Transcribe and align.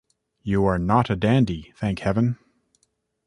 You 0.41 0.65
are 0.65 0.79
not 0.79 1.11
a 1.11 1.15
dandy, 1.15 1.73
thank 1.75 1.99
Heaven! 1.99 2.39